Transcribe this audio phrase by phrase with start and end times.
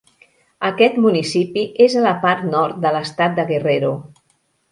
[0.69, 3.93] Aquest municipi és a la part nord de l'estat de Guerrero.